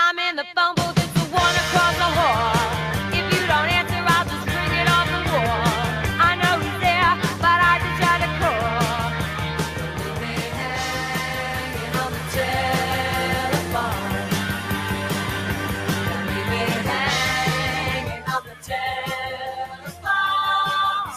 [0.00, 2.54] I'm in the phone booth, it's the one across the hall.
[3.12, 5.66] If you don't answer, I'll just bring it off the wall.
[6.22, 9.10] I know he's there, but I just try to call.
[9.98, 14.14] Leave me hanging on the telephone.
[16.30, 18.56] Leave me hanging on the
[19.82, 20.06] telephone.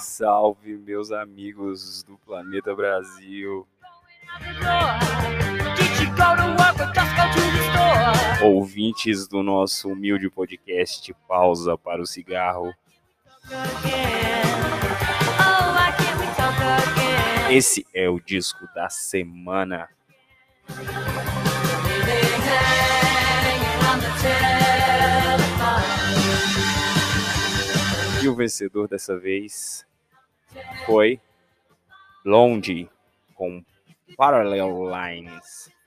[0.01, 3.67] Salve, meus amigos do Planeta Brasil.
[4.33, 5.50] Out the door.
[8.43, 12.73] Ouvintes do nosso humilde podcast Pausa para o Cigarro.
[17.51, 19.89] Esse é o disco da semana.
[28.23, 29.85] E o vencedor dessa vez
[30.85, 31.19] foi
[32.23, 32.89] Blondie
[33.33, 33.63] com
[34.15, 35.71] Parallel Lines.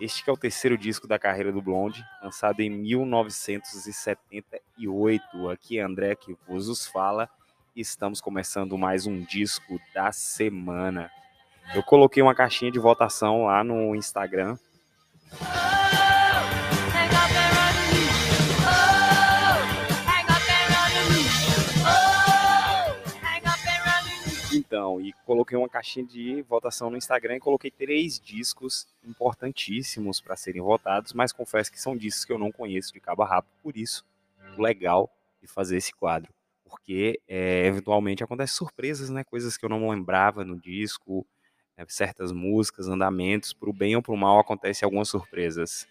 [0.00, 5.50] Este é o terceiro disco da carreira do Blonde, lançado em 1978.
[5.50, 7.28] Aqui é André que vos os fala
[7.76, 11.10] estamos começando mais um disco da semana.
[11.74, 14.56] Eu coloquei uma caixinha de votação lá no Instagram
[24.70, 30.36] Então, e coloquei uma caixinha de votação no Instagram e coloquei três discos importantíssimos para
[30.36, 33.48] serem votados, mas confesso que são discos que eu não conheço de cabo a rabo,
[33.64, 34.04] por isso,
[34.56, 35.10] o legal
[35.42, 36.32] de fazer esse quadro,
[36.64, 39.24] porque é, eventualmente acontecem surpresas, né?
[39.24, 41.26] Coisas que eu não lembrava no disco,
[41.76, 45.84] né, certas músicas, andamentos, pro bem ou pro mal acontecem algumas surpresas.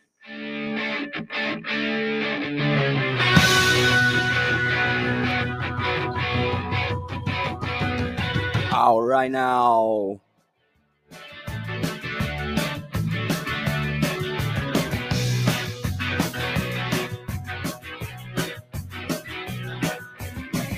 [8.90, 10.20] All right now.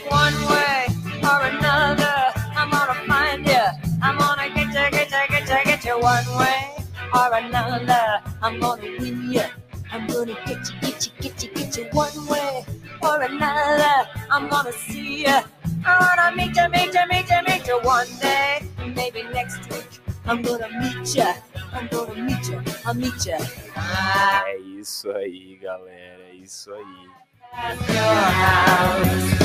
[0.10, 0.88] One way
[1.24, 2.04] or another,
[2.54, 3.56] I'm gonna find you.
[4.04, 5.98] I'm gonna get you, get you, get you, get you.
[5.98, 6.76] One way
[7.16, 9.42] or another, I'm gonna win you.
[9.90, 11.86] I'm gonna get you, get you, get you, get you.
[11.94, 12.66] One way
[13.02, 15.61] or another, I'm gonna see you.
[15.86, 18.62] I wanna meet you, meet you, meet you, meet you one day.
[18.96, 21.34] Maybe next week, I'm gonna meet you.
[21.74, 22.62] I'm gonna meet you.
[22.86, 23.38] I'll meet you.
[23.76, 26.24] Ah, É isso aí, galera.
[26.32, 27.10] É isso aí.
[27.54, 29.42] at your house.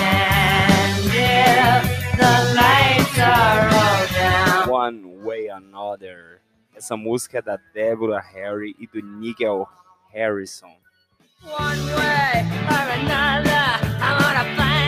[0.00, 1.82] And if
[2.16, 4.68] the lights are all down.
[4.70, 6.40] One Way Another.
[6.74, 9.68] Essa música é da Deborah Harry e do Nigel
[10.12, 10.72] Harrison.
[11.42, 13.66] One way or another,
[14.00, 14.87] I'm gonna find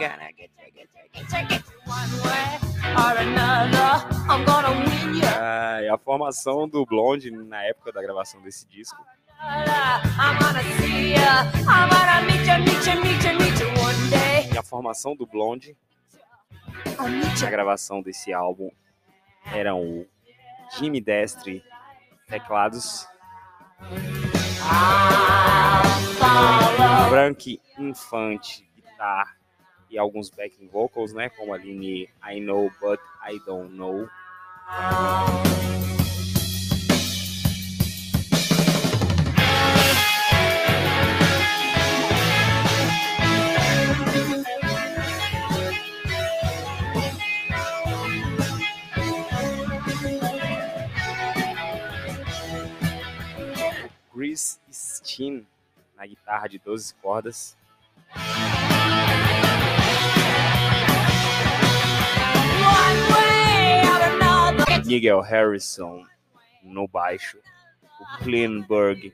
[0.00, 1.76] gonna get you, get you, get you, get you.
[1.84, 2.58] One way
[2.96, 3.90] or another,
[4.30, 5.28] I'm gonna win you.
[5.28, 8.96] Ah, e a formação do Blonde na época da gravação desse disco
[9.42, 11.20] I'm gonna see you.
[11.68, 14.50] I'm gonna meet you, meet you, meet you, meet you one day.
[14.54, 15.76] e a formação do Blonde
[16.86, 18.70] meet na gravação desse álbum
[19.52, 20.06] eram o
[20.78, 21.62] Jimmy Destre
[22.26, 23.06] teclados,
[26.18, 27.10] follow.
[27.10, 29.39] Frank Infante guitarra
[29.90, 34.08] e alguns backing vocals, né, como a linha I Know But I Don't Know.
[54.12, 55.46] Chris Steen
[55.96, 57.56] na guitarra de 12 cordas.
[64.84, 66.04] Nigel Harrison
[66.62, 67.38] no baixo,
[68.00, 69.12] o Klinberg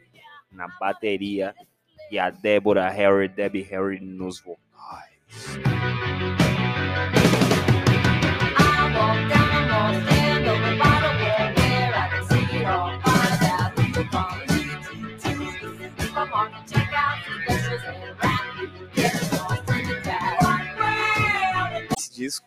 [0.50, 1.54] na bateria
[2.10, 4.66] e a Deborah Harry, Debbie Harry nos vocais.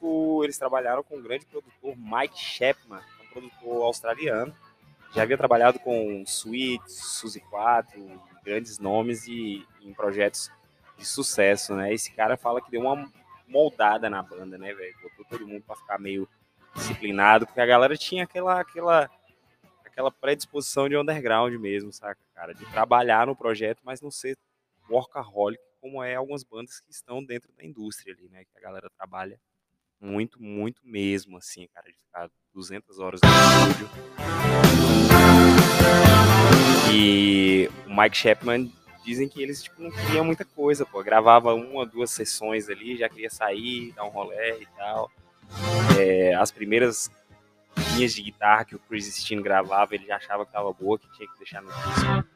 [0.09, 4.53] Disco eles trabalharam com o grande produtor Mike Chapman, um produtor australiano.
[5.13, 10.51] Já havia trabalhado com Sweet, Suzy 4, grandes nomes e em projetos
[10.97, 11.93] de sucesso, né?
[11.93, 13.11] Esse cara fala que deu uma
[13.47, 14.95] moldada na banda, né, velho?
[15.01, 16.27] Botou todo mundo pra ficar meio
[16.75, 19.09] disciplinado, porque a galera tinha aquela, aquela,
[19.83, 22.53] aquela predisposição de underground mesmo, saca, cara?
[22.53, 24.37] De trabalhar no projeto, mas não ser
[24.87, 28.43] workaholic, como é algumas bandas que estão dentro da indústria ali, né?
[28.43, 29.39] Que a galera trabalha
[29.99, 33.89] muito, muito mesmo, assim, cara, de ficar 200 horas no estúdio.
[36.91, 38.71] E o Mike Chapman
[39.03, 41.03] dizem que eles tipo, não queriam muita coisa, pô.
[41.03, 45.11] Gravava uma, duas sessões ali, já queria sair, dar um rolê e tal.
[45.99, 47.09] É, as primeiras
[47.95, 51.11] linhas de guitarra que o Chris Steen gravava, ele já achava que tava boa, que
[51.13, 52.29] tinha que deixar no disco.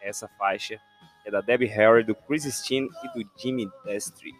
[0.00, 0.80] Essa faixa
[1.24, 4.32] é da Debbie Harry, do Chris Steen e do Jimmy Destry.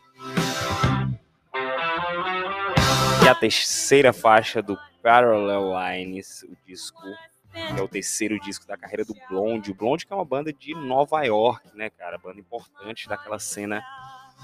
[3.25, 7.01] E a terceira faixa do Parallel Lines, o disco
[7.53, 9.71] que é o terceiro disco da carreira do Blonde.
[9.71, 12.19] O Blonde que é uma banda de Nova York, né, cara?
[12.19, 13.85] Banda importante daquela cena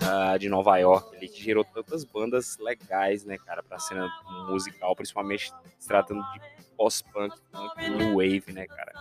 [0.00, 4.08] ah, de Nova York, ali, que gerou tantas bandas legais, né, cara, pra cena
[4.48, 6.40] musical, principalmente se tratando de
[6.78, 8.92] pós-punk, punk, new wave, né, cara?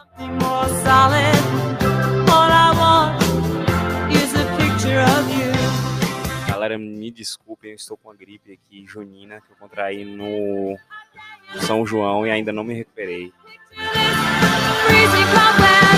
[6.47, 10.75] Galera, me desculpem, eu estou com a gripe aqui junina que eu contraí no
[11.59, 13.31] São João e ainda não me recuperei.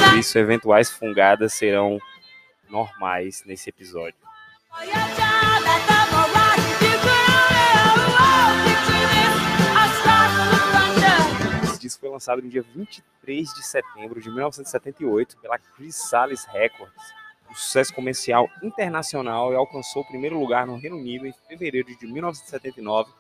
[0.10, 1.98] Por isso, eventuais fungadas serão
[2.70, 4.20] normais nesse episódio.
[11.98, 17.14] Foi lançado no dia 23 de setembro de 1978 pela Chrysalis Records,
[17.50, 22.06] um sucesso comercial internacional e alcançou o primeiro lugar no Reino Unido em fevereiro de
[22.06, 23.12] 1979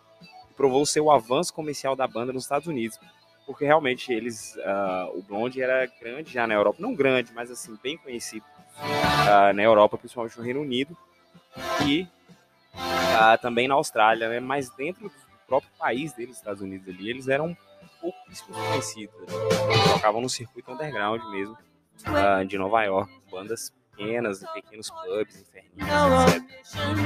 [0.50, 3.00] e provou seu avanço comercial da banda nos Estados Unidos,
[3.45, 7.77] porque realmente eles, ah, o Blonde era grande já na Europa, não grande, mas assim
[7.81, 8.45] bem conhecido
[9.27, 10.95] ah, na Europa, principalmente no Reino Unido
[11.86, 12.07] e
[13.19, 14.39] ah, também na Austrália, né?
[14.39, 15.12] Mas dentro do
[15.48, 17.57] próprio país deles, Estados Unidos ali, eles eram
[18.01, 19.15] pouquíssimos conhecidos.
[19.21, 19.27] né?
[19.94, 21.57] Tocavam no circuito underground mesmo,
[22.06, 26.41] ah, de Nova York, bandas pequenas, pequenos pubs, inferninhos, etc.
[26.41, 27.00] ambitions.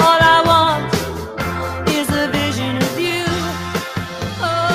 [0.00, 0.94] All I want
[1.90, 3.24] is a vision of you.
[4.40, 4.74] Oh.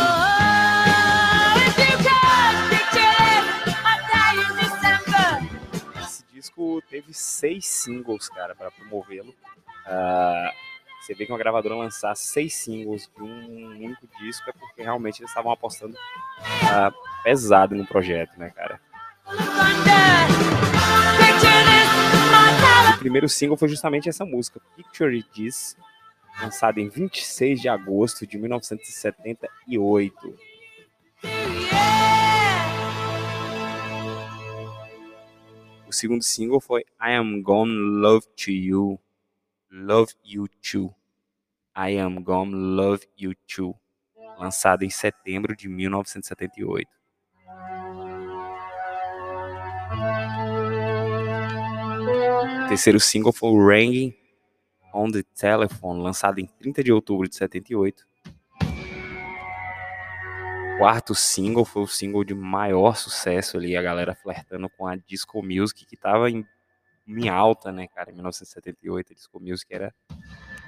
[6.01, 9.33] Esse disco teve seis singles, cara, para promovê-lo.
[9.85, 10.51] Ah,
[11.09, 15.19] você vê que uma gravadora lançar seis singles de um único disco é porque realmente
[15.19, 15.97] eles estavam apostando
[16.71, 18.79] ah, pesado no projeto, né, cara?
[22.93, 25.75] O primeiro single foi justamente essa música, Picture It This,
[26.39, 30.37] lançada em 26 de agosto de 1978.
[31.23, 31.89] Yeah.
[35.87, 38.99] O segundo single foi I Am Gone Love to You,
[39.71, 40.98] Love You Too.
[41.75, 43.75] I Am Gone Love You Too,
[44.37, 46.89] lançado em setembro de 1978.
[52.63, 54.15] O terceiro single foi Ringing
[54.93, 58.07] on the Telephone, lançado em 30 de outubro de 78.
[60.75, 64.95] O quarto single foi o single de maior sucesso ali, a galera flertando com a
[64.95, 66.45] disco music, que tava em,
[67.07, 69.11] em alta, né, cara, em 1978.
[69.11, 69.93] A disco music era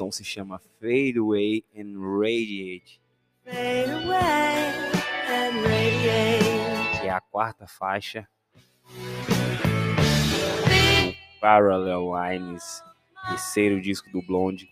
[0.02, 3.00] Som se chama Fade Away and Radiate,
[3.44, 4.73] Fade away
[5.28, 7.00] and radiate.
[7.00, 8.26] que é a quarta faixa
[11.40, 12.82] Parallel Lines,
[13.28, 14.68] terceiro disco do Blonde.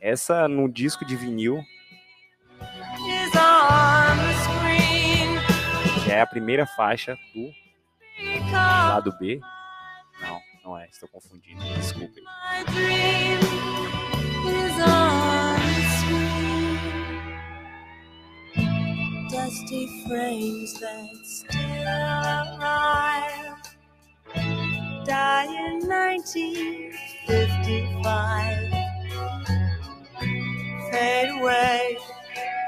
[0.00, 1.60] Essa no disco de vinil,
[6.04, 7.50] que é a primeira faixa do
[8.52, 9.40] lado B.
[10.20, 11.62] Não, não é, estou confundindo.
[11.74, 12.22] Desculpem.
[16.00, 16.78] Screen.
[19.30, 23.56] Dusty frames that still arrive.
[25.04, 28.72] Die in 1955.
[30.92, 31.98] Fade away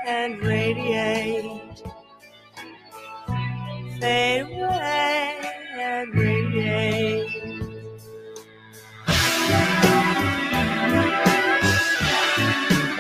[0.07, 1.83] and radiate.
[4.01, 4.80] Fade away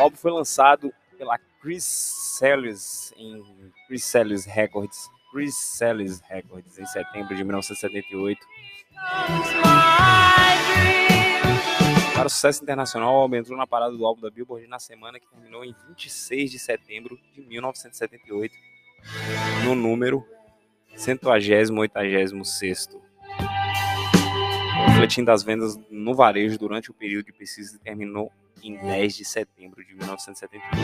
[0.00, 3.44] O álbum foi lançado pela Chris Sellers em
[3.86, 8.40] Chris Sellers Records, Chris Sellers Records em setembro de 1978.
[12.14, 15.20] Para o sucesso internacional, o álbum entrou na parada do álbum da Billboard na semana
[15.20, 18.54] que terminou em 26 de setembro de 1978,
[19.66, 20.26] no número
[20.96, 21.68] 186
[24.86, 29.84] refletindo as vendas no varejo durante o período de pesquisa terminou em 10 de setembro
[29.84, 30.76] de 1978.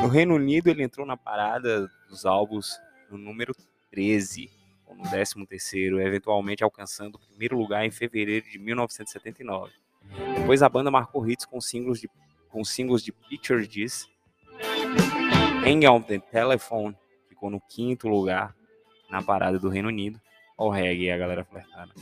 [0.00, 2.78] No Reino Unido, ele entrou na parada dos álbuns
[3.10, 3.54] no número
[3.90, 4.50] 13,
[4.86, 9.72] ou no 13º, eventualmente alcançando o primeiro lugar em fevereiro de 1979.
[10.36, 12.10] Depois a banda marcou hits com singles de,
[12.48, 14.08] com singles de Picture This,
[15.64, 16.96] Hang on the Telephone,
[17.28, 18.54] ficou no quinto lugar
[19.08, 20.20] na parada do Reino Unido.
[20.58, 21.92] O reggae, a galera flertando.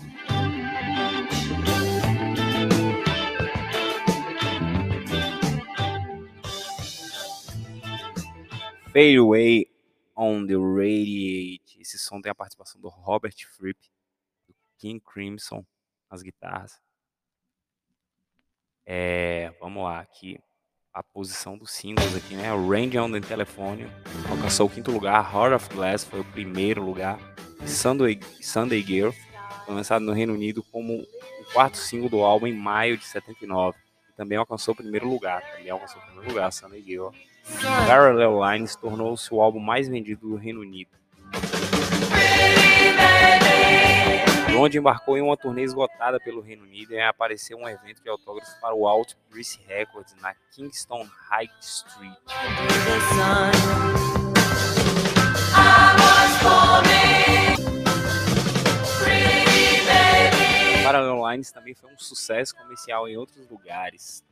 [8.92, 9.66] Fade Away
[10.16, 11.80] on the Radiate.
[11.80, 13.78] Esse som tem a participação do Robert Fripp,
[14.49, 15.64] do King Crimson
[16.11, 16.80] nas guitarras.
[18.85, 20.38] É, vamos lá, aqui
[20.92, 22.49] a posição dos singles aqui, né?
[22.50, 23.87] Range on the Telephone
[24.28, 27.16] alcançou o quinto lugar, Heart of Glass foi o primeiro lugar,
[27.64, 29.12] Sunday, Sunday Girl
[29.64, 33.78] foi lançado no Reino Unido como o quarto single do álbum em maio de 79.
[34.09, 37.11] E também alcançou o primeiro lugar, também alcançou o primeiro lugar, Sunday Girl.
[37.87, 40.90] Parallel Lines tornou-se o álbum mais vendido do Reino Unido.
[44.50, 48.52] Blonde embarcou em uma turnê esgotada pelo Reino Unido e apareceu um evento de autógrafos
[48.54, 52.18] para o Alt Breeze Records na Kingston High Street.
[60.82, 64.25] Parallel Lines também foi um sucesso comercial em outros lugares,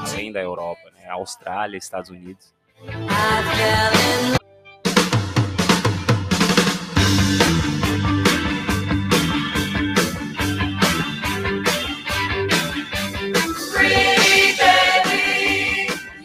[0.00, 1.08] além da Europa, né?
[1.08, 2.52] Austrália, Estados Unidos.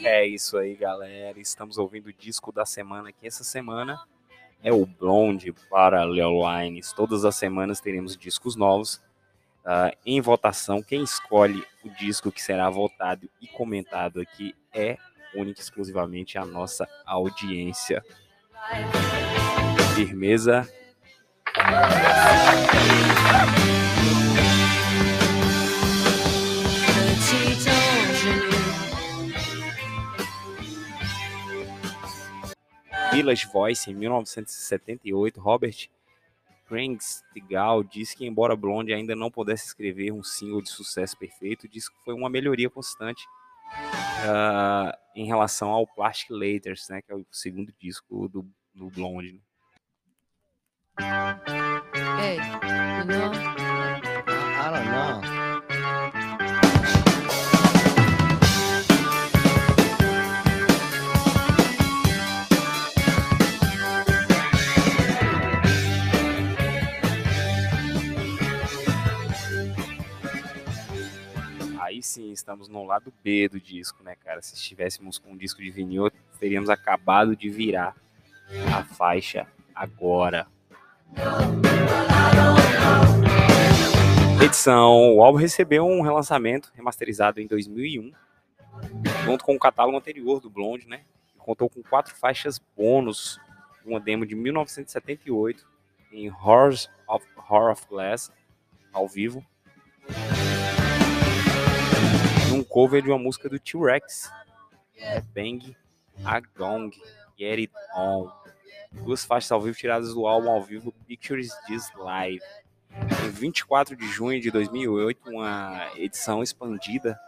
[0.03, 1.39] É isso aí, galera.
[1.39, 3.27] Estamos ouvindo o disco da semana aqui.
[3.27, 3.99] Essa semana
[4.63, 6.91] é o Blonde Parallel Lines.
[6.91, 9.01] Todas as semanas teremos discos novos
[9.69, 10.81] ah, em votação.
[10.81, 14.97] Quem escolhe o disco que será votado e comentado aqui é
[15.35, 18.01] única e exclusivamente a nossa audiência.
[19.93, 20.65] Firmeza.
[33.11, 35.89] Village Voice, em 1978, Robert
[36.67, 41.89] Krangstigal disse que, embora Blonde ainda não pudesse escrever um single de sucesso perfeito, disse
[41.89, 43.25] que foi uma melhoria constante
[44.27, 49.33] ah, em relação ao Plastic Laters, né, que é o segundo disco do, do Blonde.
[49.33, 49.39] né?
[52.19, 53.31] Hey, you know,
[54.59, 55.36] I don't know.
[71.97, 74.39] Aí sim, estamos no lado B do disco, né, cara?
[74.39, 77.95] Se estivéssemos com um disco de vinil, teríamos acabado de virar
[78.71, 80.45] a faixa agora.
[84.45, 85.15] Edição.
[85.15, 88.11] O álbum recebeu um relançamento remasterizado em 2001,
[89.25, 91.01] junto com o catálogo anterior do Blonde, né?
[91.39, 93.39] Contou com quatro faixas bônus,
[93.83, 95.67] uma demo de 1978
[96.11, 98.31] em Horrors of, Horror of Glass,
[98.93, 99.43] ao vivo,
[102.69, 104.31] cover de uma música do T-Rex,
[104.95, 105.75] é Bang
[106.23, 106.95] a Gong,
[107.37, 108.29] Get It On.
[108.91, 112.41] Duas faixas ao vivo tiradas do álbum ao vivo Pictures This Live.
[113.25, 117.19] Em 24 de junho de 2008, uma edição expandida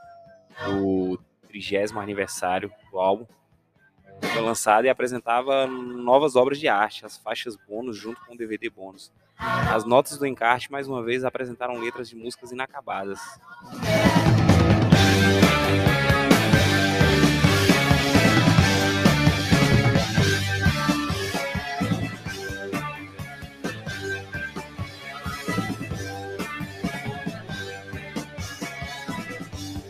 [0.65, 1.19] do
[1.49, 3.25] 30 aniversário do álbum
[4.27, 8.69] foi lançada e apresentava novas obras de arte, as faixas bônus junto com o DVD
[8.69, 9.11] bônus.
[9.37, 13.19] As notas do encarte, mais uma vez, apresentaram letras de músicas inacabadas.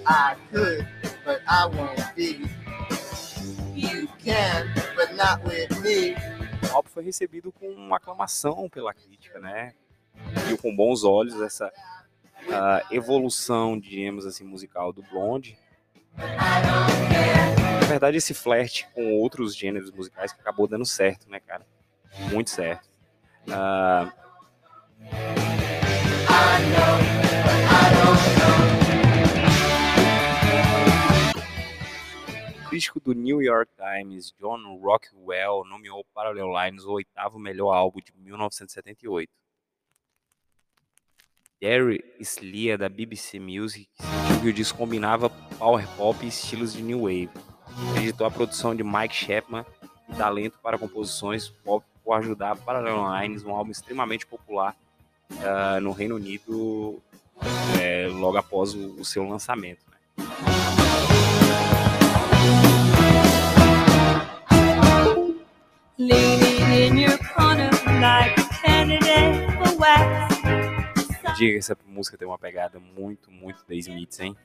[0.10, 0.88] I could,
[1.24, 2.50] but I won't be.
[3.76, 6.16] You can, but not with me.
[6.72, 9.76] O álbum foi recebido com uma aclamação pela crítica, né?
[10.48, 15.58] Viu com bons olhos essa uh, evolução, digamos assim, musical do Blonde.
[16.18, 21.66] Na verdade, esse flerte com outros gêneros musicais que acabou dando certo, né, cara?
[22.32, 22.90] Muito certo.
[23.48, 24.12] Uh,
[32.80, 38.14] crítico do New York Times, John Rockwell, nomeou Parallel Lines o oitavo melhor álbum de
[38.16, 39.30] 1978.
[41.62, 46.82] Gary Slia, da BBC Music, sentiu que o disco combinava power pop e estilos de
[46.82, 47.30] new wave.
[47.90, 49.66] Acreditou a produção de Mike Chapman
[50.08, 54.74] e talento para composições pop por ajudar Parallel Lines, um álbum extremamente popular
[55.32, 57.04] uh, no Reino Unido
[57.82, 59.89] é, logo após o, o seu lançamento.
[71.40, 74.36] Diga que essa música tem uma pegada muito, muito The Smiths, hein?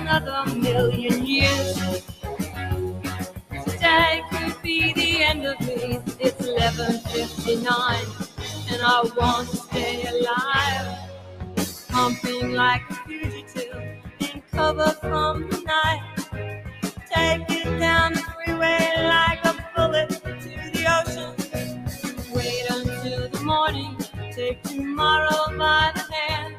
[0.00, 2.02] Another million years.
[3.66, 5.98] Today could be the end of me.
[6.18, 8.27] It's 11:59,
[8.78, 11.04] and I want to stay alive.
[12.40, 13.76] Like a fugitive
[14.20, 16.02] in cover from the night.
[17.78, 22.34] Down the freeway like a bullet to the ocean.
[22.34, 23.96] Wait until the morning.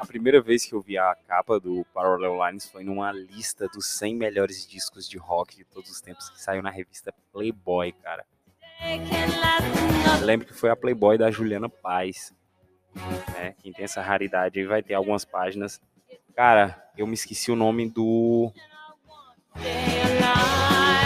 [0.01, 3.85] A primeira vez que eu vi a capa do Parallel Lines foi numa lista dos
[3.85, 8.25] 100 melhores discos de rock de todos os tempos que saiu na revista Playboy, cara.
[10.23, 12.33] Lembro que foi a Playboy da Juliana Paz.
[13.33, 13.55] Né?
[13.61, 15.81] Quem tem essa raridade aí vai ter algumas páginas.
[16.35, 18.51] Cara, eu me esqueci o nome do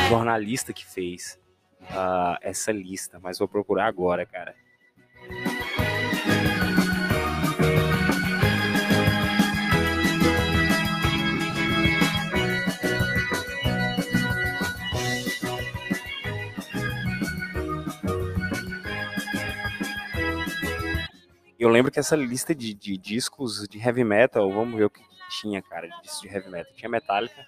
[0.09, 1.39] jornalista que fez
[1.81, 4.55] uh, essa lista, mas vou procurar agora, cara.
[21.63, 25.02] Eu lembro que essa lista de, de, discos de heavy metal, vamos ver o que
[25.39, 26.73] tinha, cara, de discos de heavy metal.
[26.76, 27.47] Tinha Metallica,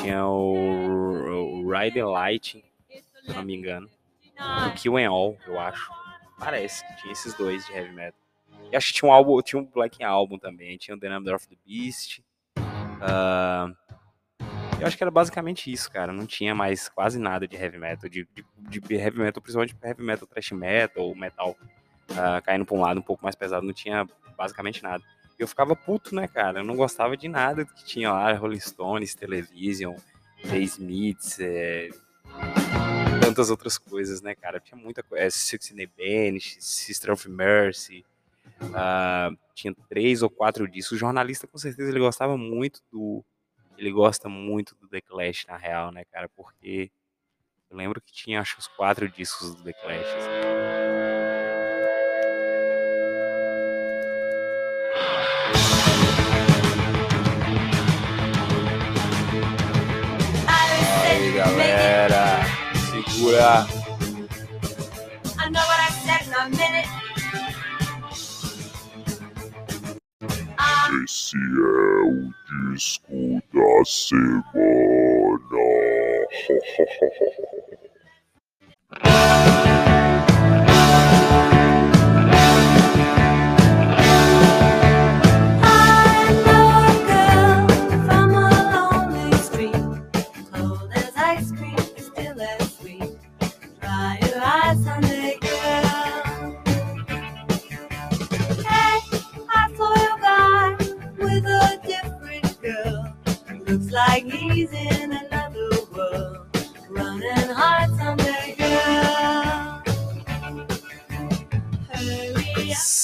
[0.00, 2.64] tinha o, o Ride Light,
[3.24, 3.88] se não me engano,
[4.66, 5.88] o Kill and All, eu acho.
[6.36, 8.18] Parece que tinha esses dois de heavy metal.
[8.72, 11.36] E acho que tinha um álbum, tinha um Black Album também, tinha o The Number
[11.36, 12.24] of the Beast.
[12.56, 13.72] Uh,
[14.80, 16.12] eu acho que era basicamente isso, cara.
[16.12, 20.02] Não tinha mais quase nada de heavy metal, de, de, de heavy metal, principalmente heavy
[20.02, 21.56] metal, thrash metal, metal
[22.18, 25.02] uh, caindo pra um lado um pouco mais pesado, não tinha basicamente nada.
[25.38, 26.60] E eu ficava puto, né, cara?
[26.60, 29.94] Eu não gostava de nada que tinha lá, Rolling Stones, Television,
[30.42, 31.90] The Smiths, é...
[33.20, 34.58] tantas outras coisas, né, cara?
[34.58, 35.24] Tinha muita coisa.
[35.24, 38.04] É, Six in the Banish, Sister of Mercy.
[38.60, 40.96] Uh, tinha três ou quatro discos.
[40.96, 43.24] O jornalista, com certeza, ele gostava muito do.
[43.76, 46.28] Ele gosta muito do The Clash, na real, né, cara?
[46.28, 46.90] Porque
[47.70, 50.06] eu lembro que tinha, acho, os quatro discos do The Clash.
[50.16, 50.47] Assim.
[63.28, 63.66] Segura.
[71.04, 72.32] Esse é o
[72.72, 74.48] disco da semana.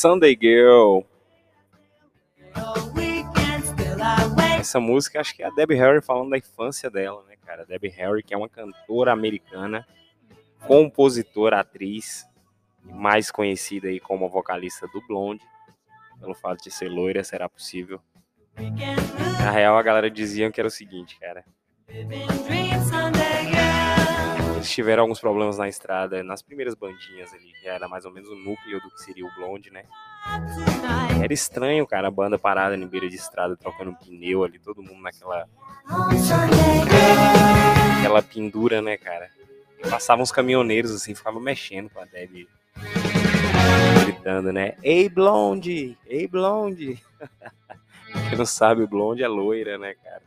[0.05, 1.01] Sunday Girl.
[4.61, 7.64] Essa música acho que é a Debbie Harry falando da infância dela, né, cara?
[7.64, 9.88] Debbie Harry, que é uma cantora americana,
[10.67, 12.27] compositora, atriz,
[12.83, 15.43] mais conhecida aí como a vocalista do Blonde.
[16.21, 17.99] Pelo fato de ser loira, será possível.
[19.40, 21.47] Na real, a galera dizia que era o seguinte, cara.
[24.64, 28.31] Eles tiveram alguns problemas na estrada, nas primeiras bandinhas ali, que era mais ou menos
[28.31, 29.85] o núcleo do que seria o Blonde, né?
[31.22, 35.03] Era estranho, cara, a banda parada em beira de estrada, trocando pneu ali, todo mundo
[35.03, 35.46] naquela
[37.98, 39.29] aquela pendura, né, cara?
[39.90, 42.48] Passavam os caminhoneiros assim, ficavam mexendo com a Debbie.
[44.07, 44.79] Gritando, né?
[44.83, 45.94] Ei, blonde!
[46.07, 46.98] Ei, blonde!
[48.31, 50.22] Quem não sabe, o blonde é loira, né, cara?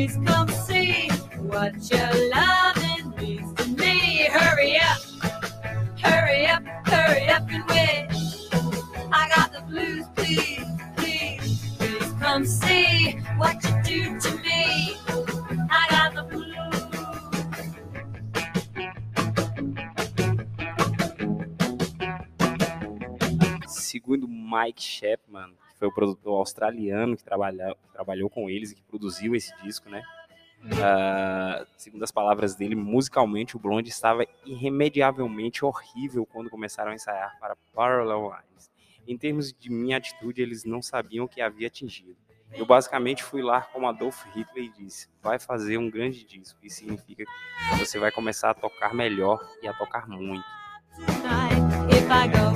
[0.00, 4.28] Please come see what your loving means to me.
[4.32, 5.02] Hurry up,
[6.00, 8.08] hurry up, hurry up and wait.
[9.12, 10.64] I got the blues, please,
[10.96, 14.96] please, please come see what you do to me.
[15.70, 16.46] I got the blues.
[23.68, 28.74] Segundo Mike Chapman, que foi o produtor australiano que, trabalha, que trabalhou com eles e
[28.74, 30.02] que produziu esse disco, né?
[30.82, 37.38] Ah, segundo as palavras dele, musicalmente o Blonde estava irremediavelmente horrível quando começaram a ensaiar
[37.40, 38.70] para Parallel Lines.
[39.06, 42.16] Em termos de minha atitude, eles não sabiam o que havia atingido.
[42.52, 46.58] Eu basicamente fui lá como Adolf Hitler e disse: vai fazer um grande disco.
[46.62, 50.44] Isso significa que você vai começar a tocar melhor e a tocar muito.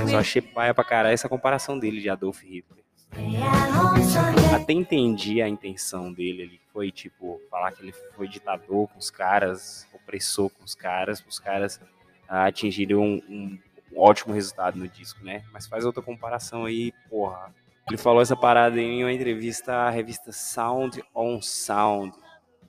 [0.01, 2.85] Eu só achei paia pra caralho essa comparação dele de Adolf Hitler.
[3.17, 8.89] home Sunday, Até entendi a intenção dele ali, foi tipo, falar que ele foi ditador
[8.89, 11.81] com os caras, opressor com os caras, os caras
[12.29, 13.59] ah, atingirem um, um
[13.97, 15.45] ótimo resultado no disco, né?
[15.53, 17.55] Mas faz outra comparação aí, porra.
[17.89, 22.17] Ele falou essa parada em uma entrevista à revista Sound on Sound,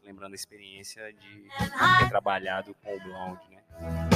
[0.04, 1.48] lembrando a experiência de
[2.00, 4.15] ter trabalhado com o Blonde, né?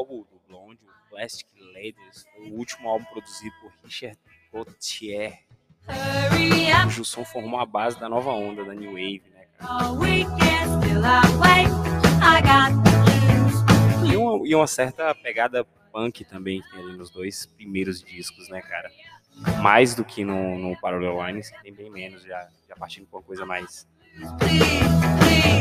[0.00, 4.18] Álbum do Blonde, o Plastic Ladies, foi o último álbum produzido por Richard
[4.50, 5.44] Gauthier,
[6.84, 9.44] cujo som formou a base da nova onda da New Wave, né.
[14.10, 18.48] E uma, e uma certa pegada punk também que tem ali nos dois primeiros discos,
[18.48, 18.90] né, cara?
[19.60, 23.18] Mais do que no, no Parallel Lines, que tem bem menos, já, já partindo com
[23.18, 23.86] uma coisa mais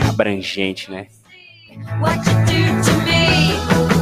[0.10, 1.08] abrangente, né?
[1.99, 3.98] what you do to me.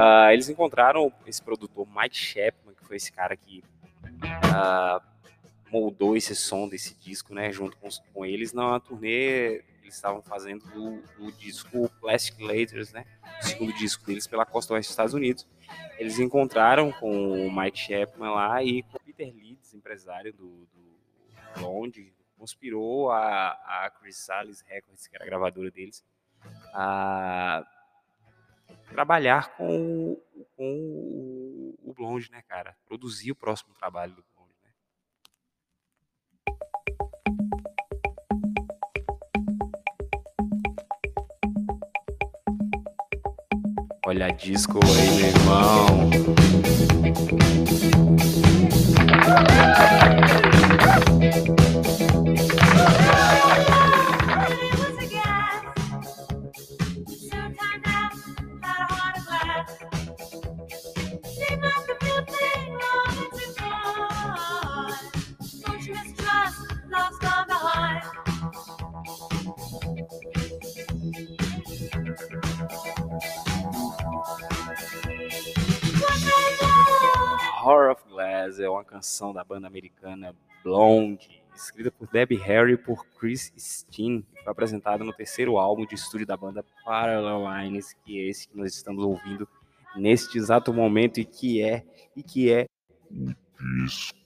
[0.00, 3.64] Ah, eles encontraram esse produtor Mike Chapman, que foi esse cara que
[4.54, 5.02] ah,
[5.72, 7.50] moldou esse som desse disco, né?
[7.50, 10.64] Junto com, com eles na turnê, eles estavam fazendo
[11.18, 13.04] o, disco Plastic Laters, né?
[13.42, 15.48] O segundo disco deles pela costa oeste dos Estados Unidos.
[15.98, 21.58] Eles encontraram com o Mike Chapman lá e com o Peter Leeds, empresário do, do
[21.58, 26.04] Blonde, conspirou a, a Chrysalis Records, que era a gravadora deles,
[26.74, 27.64] a
[28.90, 32.76] trabalhar com, o- com o, Blonde, né, cara?
[32.86, 34.70] Produzir o próximo trabalho do Blonde, né?
[44.06, 47.08] Olha disco aí, meu irmão.
[78.98, 80.34] Canção da banda americana
[80.64, 86.26] Blonde, escrita por Debbie Harry por Chris Steen, foi apresentada no terceiro álbum de estúdio
[86.26, 89.48] da banda Parallel Lines, que é esse que nós estamos ouvindo
[89.94, 91.84] neste exato momento e que é
[92.16, 92.66] e que é
[93.84, 94.18] Disco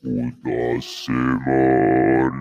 [0.43, 2.33] da semana.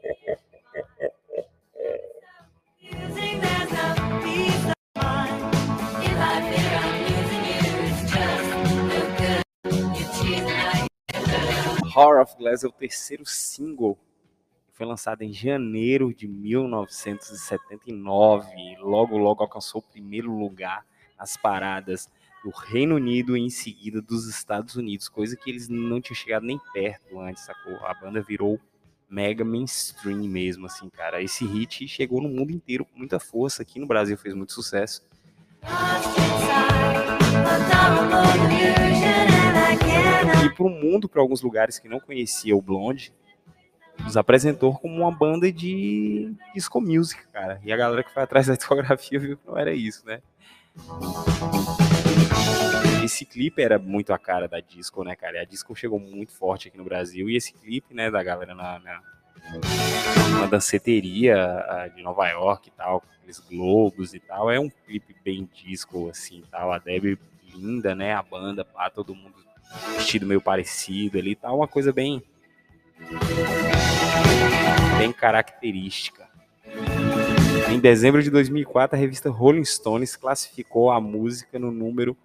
[11.96, 13.98] Horror of Glass é o terceiro single
[14.76, 20.84] foi lançado em janeiro de 1979 e logo logo alcançou o primeiro lugar
[21.18, 22.10] nas paradas
[22.44, 26.44] do Reino Unido e em seguida dos Estados Unidos, coisa que eles não tinham chegado
[26.44, 27.74] nem perto antes, sacou?
[27.86, 28.60] A banda virou
[29.08, 31.22] mega mainstream mesmo, assim, cara.
[31.22, 35.02] Esse hit chegou no mundo inteiro com muita força, aqui no Brasil fez muito sucesso.
[40.44, 43.12] E pro mundo, para alguns lugares que não conhecia o Blonde,
[44.02, 47.60] nos apresentou como uma banda de disco music, cara.
[47.64, 50.20] E a galera que foi atrás da discografia viu que não era isso, né?
[53.04, 55.36] Esse clipe era muito a cara da disco, né, cara?
[55.36, 57.30] E a disco chegou muito forte aqui no Brasil.
[57.30, 59.02] E esse clipe, né, da galera na, na,
[60.40, 65.14] na danceteria de Nova York e tal, com aqueles globos e tal, é um clipe
[65.24, 66.72] bem disco, assim, tal.
[66.72, 67.18] A Debbie
[67.56, 68.14] linda, né?
[68.14, 69.34] A banda, pá, todo mundo
[69.96, 72.22] vestido meio parecido ali, tá uma coisa bem
[74.98, 76.26] bem característica.
[77.70, 82.16] Em dezembro de 2004, a revista Rolling Stones classificou a música no número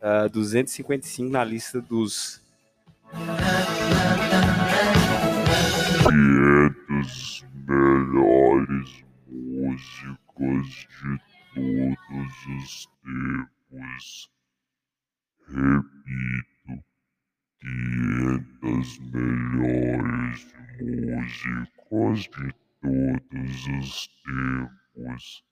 [0.00, 2.40] ah, 255 na lista dos
[6.02, 10.66] 500 melhores músicas
[11.02, 11.18] de
[11.54, 14.39] todos os tempos.
[15.52, 16.84] Repito,
[17.60, 20.46] 500 melhores
[21.90, 25.44] músicas de todos os tempos.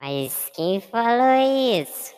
[0.00, 1.34] Mas quem falou
[1.80, 2.14] isso?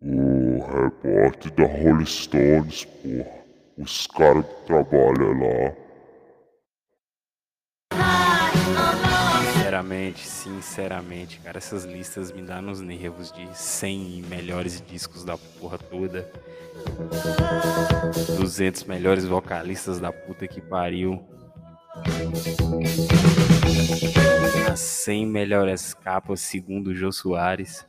[0.00, 3.44] O repórter da Rolling Stones, porra.
[3.76, 5.84] Os caras que trabalham lá.
[9.74, 15.76] Sinceramente, sinceramente, cara, essas listas me dão nos nervos de 100 melhores discos da porra
[15.78, 16.30] toda.
[18.36, 21.28] 200 melhores vocalistas da puta que pariu.
[24.72, 27.84] As 100 melhores capas segundo o Jô Soares.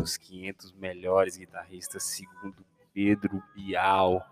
[0.00, 4.24] Os 500 melhores guitarristas segundo Pedro Bial.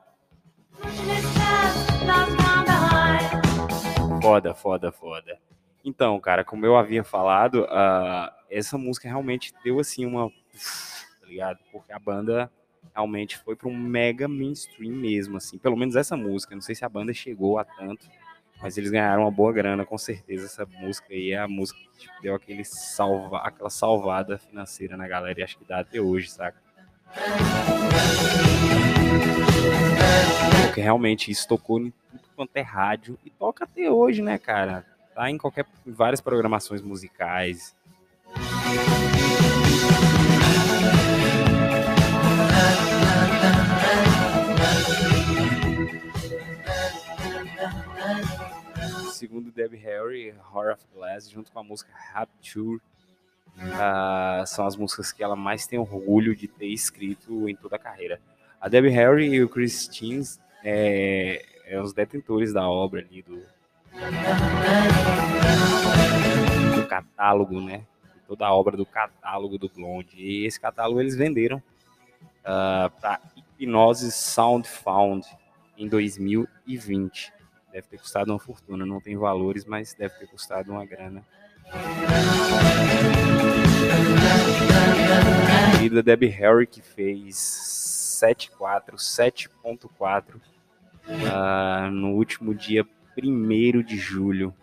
[4.20, 5.38] Foda, foda, foda.
[5.84, 10.30] Então, cara, como eu havia falado, ah, essa música realmente deu assim uma.
[10.30, 11.58] Tá ligado?
[11.72, 12.50] Porque a banda
[12.94, 15.58] realmente foi para um mega mainstream mesmo, assim.
[15.58, 16.54] Pelo menos essa música.
[16.54, 18.06] Não sei se a banda chegou a tanto,
[18.60, 20.46] mas eles ganharam uma boa grana, com certeza.
[20.46, 25.08] Essa música aí é a música que tipo, deu aquele salva, aquela salvada financeira na
[25.08, 26.62] galera e acho que dá até hoje, saca?
[30.72, 34.86] Porque realmente isso tocou em tudo quanto é rádio e toca até hoje, né, cara?
[35.14, 37.76] Tá em qualquer em várias programações musicais.
[49.12, 52.80] Segundo Debbie Harry, Horror of Glass, junto com a música Rapture,
[53.74, 57.78] ah, são as músicas que ela mais tem orgulho de ter escrito em toda a
[57.78, 58.18] carreira.
[58.58, 63.36] A Debbie Harry e o Chris Teens é, é os detentores da obra ali, do,
[66.74, 67.84] do catálogo, né?
[68.26, 70.16] Toda a obra do catálogo do Blonde.
[70.16, 71.62] E esse catálogo eles venderam
[72.42, 73.20] para
[73.58, 75.26] Hipnose Sound Found
[75.76, 77.32] em 2020.
[77.72, 81.24] Deve ter custado uma fortuna, não tem valores, mas deve ter custado uma grana.
[85.64, 87.36] A querida Debbie Harry que fez
[88.22, 90.40] 7.4, 7.4
[91.08, 92.86] ah, no último dia
[93.16, 94.54] 1 de julho.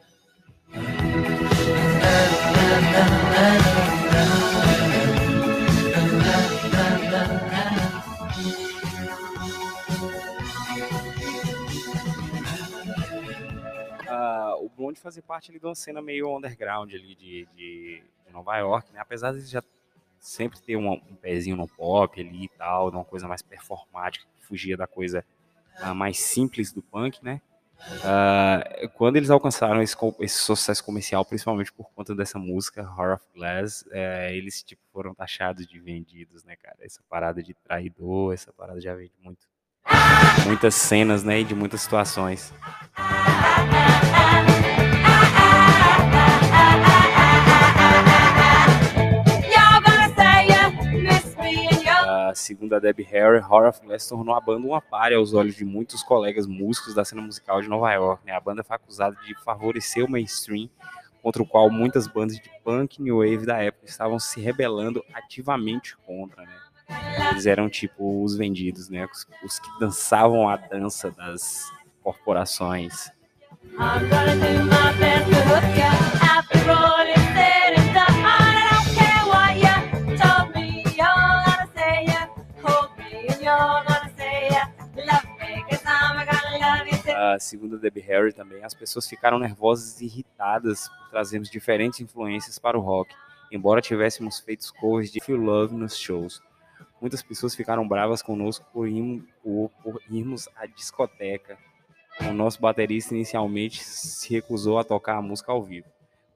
[14.08, 18.32] Ah, o Blonde fazia parte ali de uma cena meio underground ali de, de, de
[18.32, 19.00] Nova York, né?
[19.00, 19.62] Apesar de já
[20.20, 24.46] sempre ter um, um pezinho no pop ali e tal, uma coisa mais performática, que
[24.46, 25.24] fugia da coisa
[25.82, 27.42] ah, mais simples do punk, né?
[28.04, 28.62] Ah,
[28.96, 33.86] quando eles alcançaram esse, esse sucesso comercial, principalmente por conta dessa música, Heart of Glass,
[33.92, 36.78] é, eles tipo, foram taxados de vendidos, né, cara?
[36.82, 39.48] Essa parada de traidor, essa parada já vem de muito,
[40.46, 42.54] muitas cenas, né, e de muitas situações.
[52.40, 55.66] Segundo a Debbie Harry, Heart of Glass tornou a banda uma párea aos olhos de
[55.66, 58.26] muitos colegas músicos da cena musical de Nova York.
[58.26, 58.34] Né?
[58.34, 60.70] A banda foi acusada de favorecer o mainstream,
[61.22, 65.04] contra o qual muitas bandas de punk e new wave da época estavam se rebelando
[65.14, 66.44] ativamente contra.
[66.44, 67.30] Né?
[67.32, 69.06] Eles eram tipo os vendidos, né?
[69.12, 71.72] os, os que dançavam a dança das
[72.02, 73.12] corporações.
[73.78, 75.92] I'm gonna do my best to hook ya.
[76.22, 77.19] After all
[87.40, 92.60] segundo a Debbie Harry também, as pessoas ficaram nervosas e irritadas por trazermos diferentes influências
[92.60, 93.14] para o rock,
[93.52, 96.42] embora tivéssemos feito covers de Feel Love nos shows.
[97.02, 101.58] Muitas pessoas ficaram bravas conosco por, irmos, por, por irmos à discoteca.
[102.22, 105.88] O nosso baterista inicialmente se recusou a tocar a música ao vivo.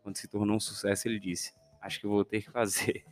[0.02, 3.04] Quando se tornou um sucesso, ele disse: Acho que vou ter que fazer.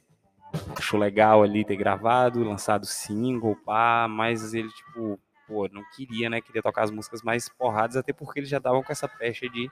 [0.77, 5.19] Achou legal ali ter gravado, lançado single, pá, mas ele, tipo,
[5.51, 6.39] pô, não queria, né?
[6.39, 9.69] Queria tocar as músicas mais porradas, até porque eles já davam com essa pecha de,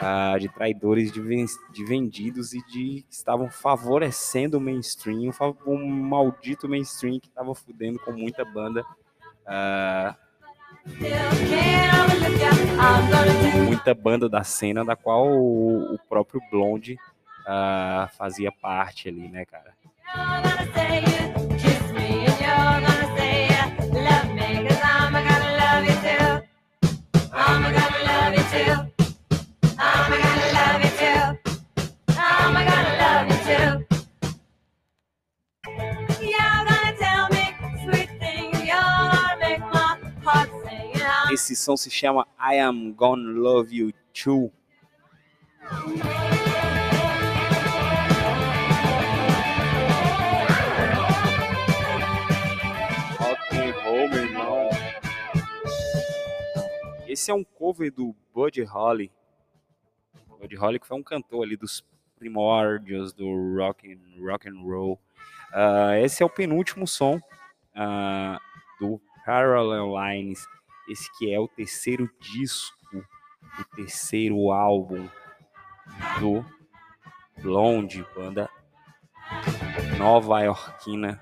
[0.00, 5.54] ah, de traidores, de, ven- de vendidos e de que estavam favorecendo o mainstream, fa-
[5.66, 8.82] o maldito mainstream que tava fudendo com muita banda.
[13.52, 16.96] do muita banda da cena da qual o, o próprio Blonde
[17.46, 19.74] ah, fazia parte ali, né, cara?
[41.34, 44.52] Esse som se chama I Am Gonna Love You Too.
[57.24, 59.10] Esse é um cover do Buddy Holly.
[60.38, 61.82] Buddy Holly que foi um cantor ali dos
[62.18, 65.00] primórdios do rock and, rock and roll.
[65.50, 67.18] Ah, esse é o penúltimo som
[67.74, 68.38] ah,
[68.78, 70.46] do Parallel Lines.
[70.86, 73.02] Esse que é o terceiro disco,
[73.58, 75.08] o terceiro álbum
[76.20, 76.44] do
[77.40, 78.50] Blonde, banda
[79.96, 81.18] nova iorquina.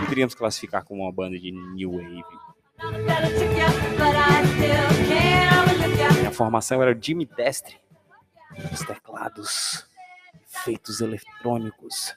[0.00, 2.43] Poderíamos classificar como uma banda de new wave.
[2.92, 6.28] Gonna trick ya, but I still can't overlook ya.
[6.28, 7.76] A formação era Jimmy Destre,
[8.72, 9.86] os teclados,
[10.42, 12.14] efeitos eletrônicos,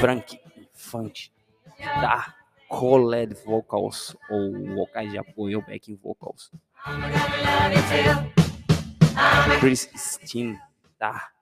[0.00, 0.40] Frank
[0.74, 1.32] Infante,
[1.76, 2.34] guitarra,
[2.68, 6.50] co-lead vocals ou vocais de apoio backing vocals.
[9.60, 10.58] Chris Steen,
[10.98, 11.34] too.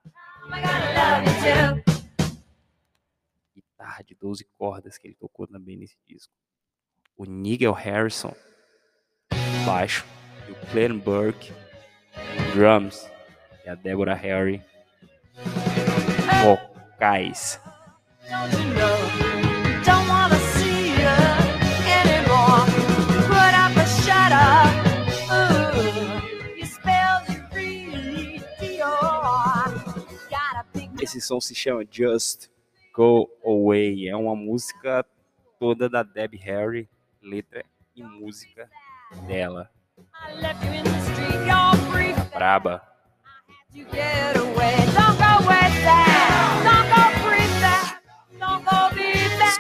[3.55, 6.33] guitarra de 12 cordas que ele tocou também nesse disco.
[7.17, 8.35] O Nigel Harrison,
[9.65, 10.05] baixo,
[10.49, 11.53] e o Glenn Burke,
[12.55, 13.09] drums,
[13.65, 14.63] e a Deborah Harry,
[16.43, 17.61] vocais.
[31.01, 32.49] Esse som se chama Just
[32.95, 34.09] Go Away.
[34.09, 35.05] É uma música
[35.59, 36.89] toda da Debbie Harry,
[37.23, 38.69] letra e música
[39.27, 39.71] dela.
[40.15, 41.47] I left you in the street.
[41.47, 42.15] You're free.
[42.35, 42.83] Braba.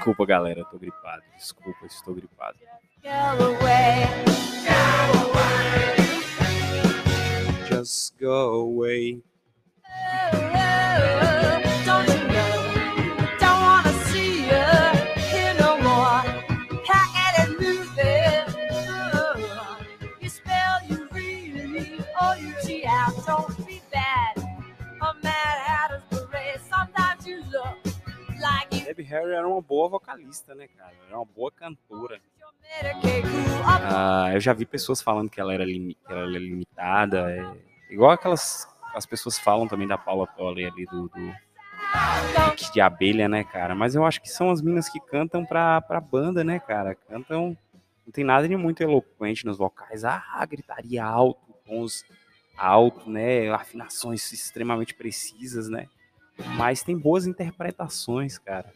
[0.03, 1.22] Desculpa, galera, eu tô gripado.
[1.37, 2.59] Desculpa, estou gripado.
[3.03, 4.08] Go away.
[7.69, 9.23] Just go away.
[29.13, 30.92] Harry era uma boa vocalista, né, cara?
[31.06, 32.19] Era uma boa cantora.
[33.67, 37.31] Ah, eu já vi pessoas falando que ela era, limi- que ela era limitada.
[37.31, 37.44] é,
[37.92, 41.35] igual aquelas as pessoas falam também da Paula Tolley ali do, do
[42.73, 43.75] de abelha, né, cara?
[43.75, 46.94] Mas eu acho que são as minas que cantam pra, pra banda, né, cara?
[46.94, 47.56] Cantam
[48.06, 50.04] Não tem nada de muito eloquente nos vocais.
[50.04, 52.04] Ah, gritaria alto, tons
[52.56, 53.50] alto, né?
[53.50, 55.87] Afinações extremamente precisas, né?
[56.56, 58.73] Mas tem boas interpretações, cara.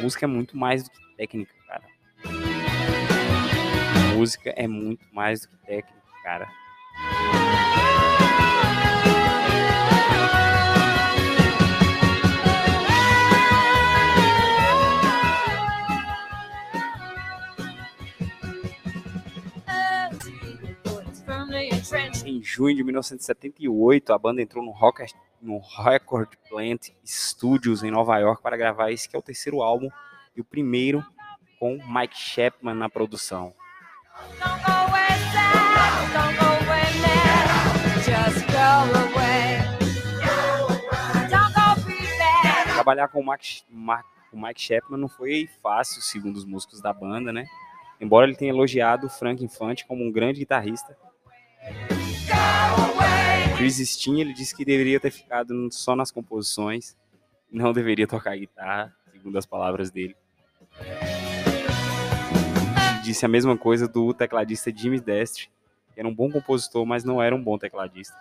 [0.00, 1.84] Música é muito mais do que técnica, cara.
[4.14, 6.48] Música é muito mais do que técnica, cara.
[22.24, 25.06] Em junho de 1978, a banda entrou no, Rocker,
[25.42, 29.90] no Record Plant Studios em Nova York para gravar esse que é o terceiro álbum
[30.36, 31.04] e o primeiro
[31.58, 33.52] com Mike Chapman na produção.
[34.38, 36.62] Go away go away
[38.52, 39.62] go away.
[42.68, 42.74] Go.
[42.74, 43.64] Trabalhar com o Mike,
[44.32, 47.46] o Mike Chapman não foi fácil, segundo os músicos da banda, né?
[48.00, 50.96] Embora ele tenha elogiado Frank Infante como um grande guitarrista,
[53.62, 56.96] Chris Steen ele disse que deveria ter ficado só nas composições,
[57.48, 60.16] não deveria tocar guitarra, segundo as palavras dele.
[63.04, 65.48] Disse a mesma coisa do tecladista Jimmy Destre,
[65.94, 68.16] que era um bom compositor, mas não era um bom tecladista.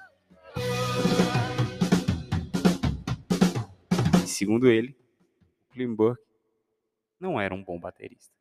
[4.24, 4.96] E segundo ele,
[5.72, 6.22] Clint Burke
[7.20, 8.32] não era um bom baterista.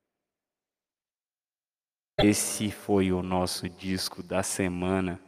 [2.18, 5.18] Esse foi o nosso disco da semana.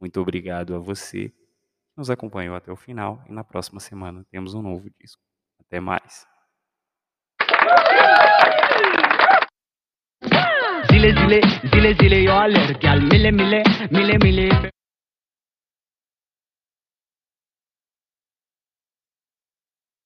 [0.00, 1.34] Muito obrigado a você que
[1.96, 5.22] nos acompanhou até o final e na próxima semana temos um novo disco.
[5.60, 6.26] Até mais.
[10.90, 11.40] zile zile
[11.70, 12.32] zile zile yo